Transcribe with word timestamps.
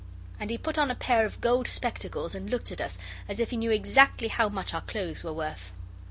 And 0.39 0.49
he 0.49 0.57
put 0.57 0.79
on 0.79 0.89
a 0.89 0.95
pair 0.95 1.27
of 1.27 1.39
gold 1.41 1.67
spectacles 1.67 2.33
and 2.33 2.49
looked 2.49 2.71
at 2.71 2.81
us 2.81 2.97
as 3.27 3.39
if 3.39 3.51
he 3.51 3.57
knew 3.57 3.69
exactly 3.69 4.29
how 4.29 4.49
much 4.49 4.73
our 4.73 4.81
clothes 4.81 5.23
were 5.23 5.31
worth. 5.33 5.71